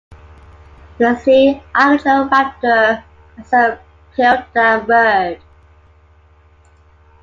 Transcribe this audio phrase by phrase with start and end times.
[0.97, 3.03] They see "Archaeoraptor"
[3.37, 3.79] as a
[4.17, 5.39] "Piltdown Bird".